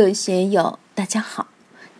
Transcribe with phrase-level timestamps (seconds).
[0.00, 1.48] 各位学友，大家好。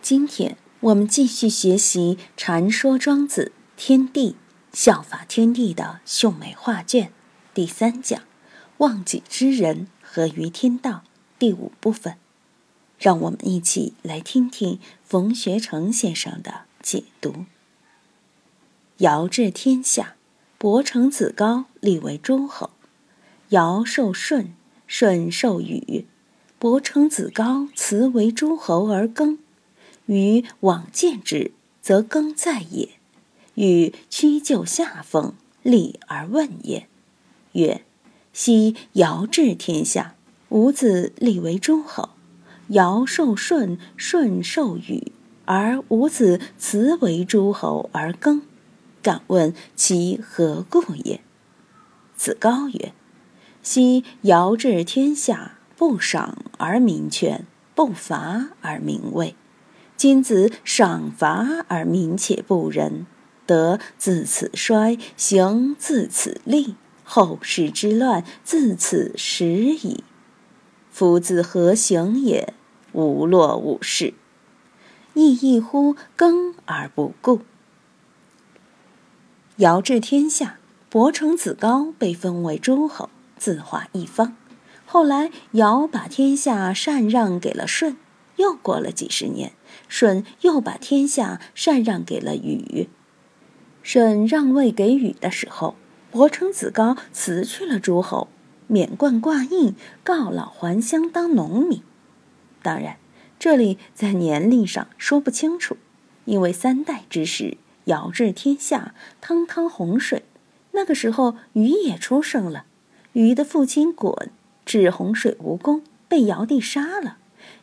[0.01, 4.35] 今天我们继续学习《传说庄子天地
[4.73, 7.09] 效法天地的秀美画卷》
[7.53, 8.23] 第三讲
[8.79, 11.03] “忘己之人合于天道”
[11.37, 12.17] 第五部分。
[12.97, 17.45] 让我们一起来听听冯学成先生的解读。
[18.97, 20.15] 尧治天下，
[20.57, 22.71] 伯承子高立为诸侯。
[23.49, 24.55] 尧受舜，
[24.87, 26.07] 舜受禹。
[26.61, 29.39] 伯承子高辞为诸侯而耕，
[30.05, 32.89] 禹往见之，则耕在也。
[33.55, 35.33] 禹屈就下风，
[35.63, 36.87] 立而问焉，
[37.53, 37.81] 曰
[38.31, 40.13] ：“昔尧治天下，
[40.49, 42.11] 吾子立为诸侯。
[42.67, 45.11] 尧受舜，舜受禹，
[45.45, 48.43] 而吾子辞为诸侯而耕，
[49.01, 51.21] 敢问其何故也？”
[52.15, 52.93] 子高曰
[53.63, 59.33] ：“昔尧治天下。”不赏而民权，不罚而民畏。
[59.97, 63.07] 今子赏罚而民且不仁，
[63.47, 70.03] 德自此衰，行自此立，后世之乱自此始矣。
[70.91, 72.53] 夫子何行也？
[72.91, 74.13] 无落无事，
[75.15, 77.41] 亦亦乎耕而不顾。
[79.55, 80.59] 尧治天下，
[80.91, 84.35] 伯承子高被封为诸侯，自化一方。
[84.93, 87.95] 后来，尧把天下禅让给了舜。
[88.35, 89.53] 又过了几十年，
[89.87, 92.89] 舜又把天下禅让给了禹。
[93.81, 95.75] 舜让位给禹的时候，
[96.11, 98.27] 伯承子高辞去了诸侯，
[98.67, 101.81] 免冠挂印，告老还乡当农民。
[102.61, 102.97] 当然，
[103.39, 105.77] 这里在年龄上说不清楚，
[106.25, 110.25] 因为三代之时，尧治天下，汤汤洪水，
[110.73, 112.65] 那个时候禹也出生了。
[113.13, 114.27] 禹的父亲鲧。
[114.71, 117.17] 治洪水无功，被尧帝杀了。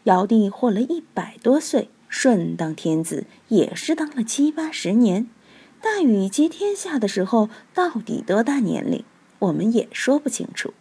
[0.05, 5.27] 尧帝活了一百多岁，舜当天子也是当了七八十年。
[5.81, 9.05] 大禹接天下的时候，到底多大年龄，
[9.39, 10.75] 我们也说不清楚。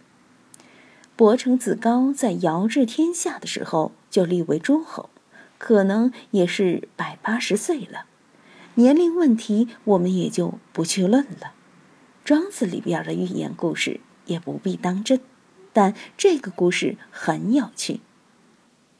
[1.16, 5.10] 伯承子高在尧治天下的时候就立为诸侯，
[5.58, 8.04] 可能也是百八十岁了。
[8.76, 11.54] 年龄问题我们也就不去论了。
[12.26, 15.22] 庄子里边的寓言故事也不必当真。
[15.78, 18.00] 但这个故事很有趣。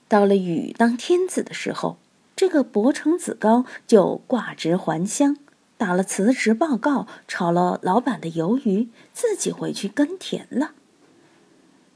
[0.08, 1.98] 到了禹当天子的时候，
[2.36, 5.38] 这个伯承子高就挂职还乡，
[5.76, 10.74] 打了辞职报告，炒了老板的鱿鱼，自己回去耕田了。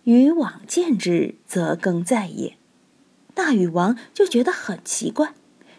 [0.06, 2.58] 禹往见之，则耕在也。
[3.36, 5.36] 大禹王就觉得很奇怪，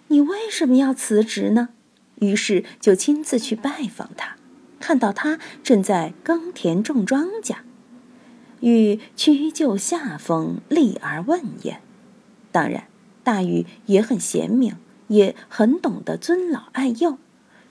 [0.06, 1.70] 你为什么要辞职呢？
[2.20, 4.36] 于是就亲自去拜访他，
[4.78, 7.56] 看到他正在耕田种庄稼。
[8.62, 11.81] 禹屈就下风，立而问焉。
[12.53, 12.84] 当然，
[13.25, 14.77] 大禹也很贤明，
[15.09, 17.19] 也很懂得尊老爱幼。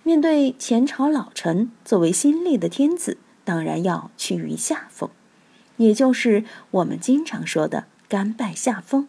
[0.03, 5.09] 面对前朝老臣，作为新立的天子，当然要趋于下风，
[5.77, 9.07] 也就是我们经常说的“甘拜下风”，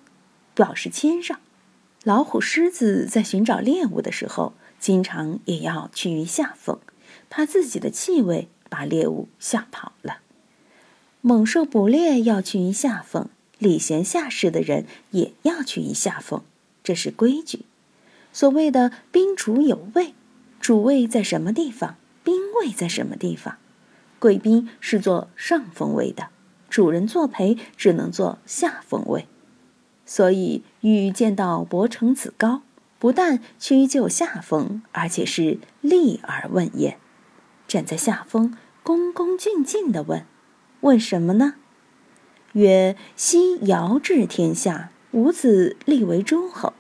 [0.55, 1.41] 表示谦让。
[2.05, 6.79] 老虎、狮子在寻找猎物的时候，经常也要趋于下风，
[7.29, 10.19] 怕自己的气味把猎物吓跑了。
[11.25, 13.29] 猛兽捕猎要趋于下风，
[13.59, 16.43] 礼贤下士的人也要趋于下风，
[16.83, 17.61] 这是规矩。
[18.33, 20.15] 所谓的“宾主有位”，
[20.59, 21.95] 主位在什么地方，
[22.25, 23.59] 宾位在什么地方？
[24.19, 26.31] 贵宾是坐上风位的，
[26.69, 29.29] 主人作陪只能坐下风位。
[30.05, 32.63] 所以欲见到伯承子高，
[32.99, 36.99] 不但屈就下风，而且是立而问焉，
[37.69, 40.27] 站在下风，恭恭敬敬地问。
[40.83, 41.55] 问什么呢？
[42.55, 46.73] 曰：昔尧治天下，吾子立为诸侯。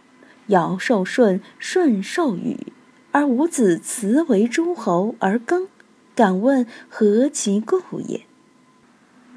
[0.49, 2.73] 尧受舜，舜受禹，
[3.13, 5.69] 而吾子辞为诸侯而耕。
[6.17, 8.23] 敢问何其故也？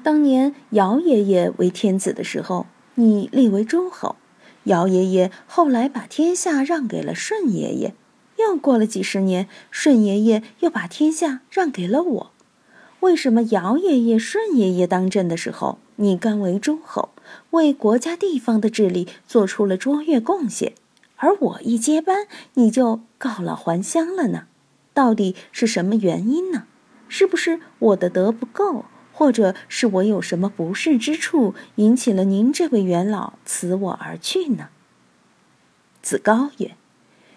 [0.02, 2.66] 当年尧爷爷为天子的时候，
[2.96, 4.16] 你立为诸侯。
[4.64, 7.94] 尧爷爷后来把天下让给了舜爷爷，
[8.36, 12.32] 又过了几十年，舜爷爷又把天下让给了我。
[13.00, 17.10] 为什么尧爷爷、舜爷爷当政的时候，你甘为诸侯，
[17.50, 20.72] 为国家地方的治理做出了卓越贡献，
[21.16, 24.46] 而我一接班，你就告老还乡了呢？
[24.92, 26.64] 到底是什么原因呢？
[27.08, 34.70] 是不是我的德不够，或者是我有什么不是之处，引起了您这位元老辞我而去呢？
[36.02, 36.76] 子高曰：“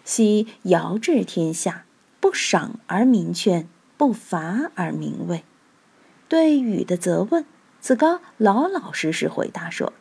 [0.05, 1.85] 昔尧治天下，
[2.19, 3.67] 不赏而民劝，
[3.97, 5.43] 不罚而民畏。”
[6.29, 7.43] 对禹的责问，
[7.81, 9.93] 子高老老实实回答说：“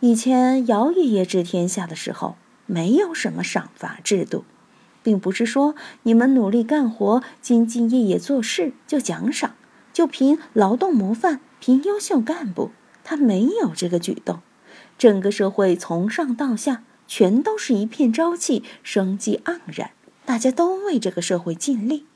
[0.00, 2.34] 以前姚爷爷治天下的时候，
[2.66, 4.44] 没有什么赏罚制度，
[5.04, 9.54] 并不是说你们努力干活、兢兢业业做事就奖赏，
[9.92, 12.72] 就凭劳动模范、凭优秀干部，
[13.04, 14.40] 他没有这个举动。
[14.98, 19.92] 整个社会从上到下，全都是一片朝气，生机盎然，
[20.24, 22.06] 大家都为这个社会尽力。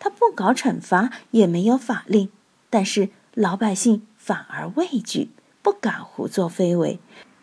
[0.00, 2.28] 他不搞惩罚，也没有法令，
[2.74, 5.30] 但是老百姓反而畏惧，
[5.62, 6.98] 不敢胡作非为，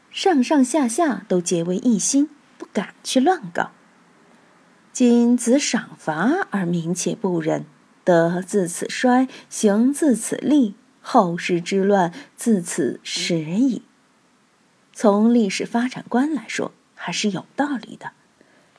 [0.09, 3.71] 上上下下都结为一心，不敢去乱搞。
[4.91, 7.63] 今子赏罚而民且不仁，
[8.03, 13.83] 德自此衰，行自此立，后世之乱自此始矣。
[14.91, 18.11] 从历史发展观来说，还是有道理的。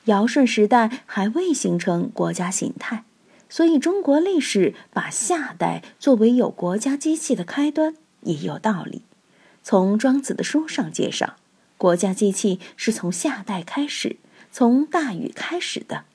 [0.03, 3.05] 尧舜时代还未形成国家形态，
[3.53, 9.03] 所以中国历史把夏代作为有国家机器的开端也有道理。
[9.61, 11.35] 从庄子的书上介绍，
[11.77, 14.17] 国家机器是从夏代开始，
[14.51, 16.05] 从大禹开始的。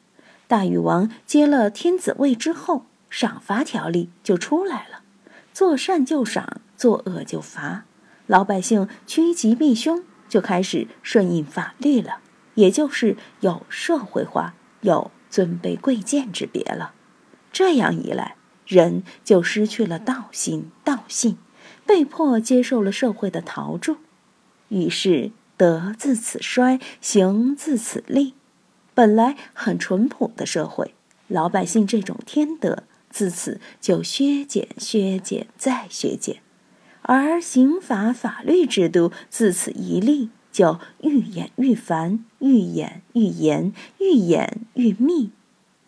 [0.49, 5.03] 大禹王接了天子位之后，赏罚条例就出来了，
[5.53, 7.85] 做善就赏，做恶就罚。
[8.27, 12.19] 老百姓趋吉避凶，就开始顺应法律了，
[12.55, 16.95] 也就是有社会化、有尊卑贵贱之别了。
[17.59, 18.37] 这样一来，
[18.69, 21.39] 人就失去了道心、道性，
[21.85, 23.97] 被迫接受了社会的陶铸，
[24.69, 28.35] 于是德自此衰，行自此立。
[28.95, 30.95] 本来很淳朴的社会，
[31.27, 36.37] 老百姓这种天德自此就削减、削减再削减。
[37.03, 45.33] 而刑法法律制度自此一立，就愈演愈繁，愈演愈严，愈演愈密。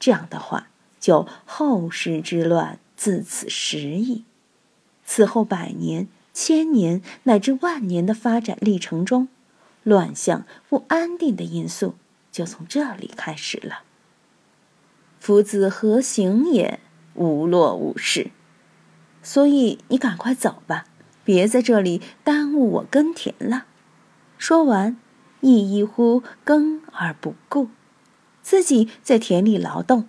[0.01, 0.70] 这样的话，
[1.01, 4.25] 就后世之乱自此始矣。
[5.05, 9.29] 此后百年、千年乃至万年的发展历程中，
[9.83, 11.95] 乱象不安定的因素
[12.31, 13.81] 就从这里开始了。
[15.19, 16.79] 夫子何行也？
[17.15, 18.31] 无落无事。
[19.23, 20.87] 所以你赶快走吧。
[21.23, 23.67] 别在这里耽误我耕田了。
[24.39, 24.97] 说完，
[25.43, 27.69] 一一乎耕而不顾，
[28.43, 30.09] 自己在田里劳动，